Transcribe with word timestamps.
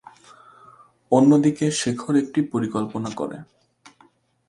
অন্যদিকে 1.11 1.65
শেখর 1.71 2.13
একটি 2.15 2.39
পরিকল্পনা 2.53 3.09
করে। 3.15 3.37